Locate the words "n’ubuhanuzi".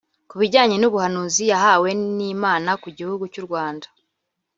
0.79-1.43